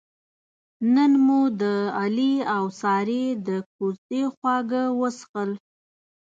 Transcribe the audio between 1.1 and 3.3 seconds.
مو د علي اوسارې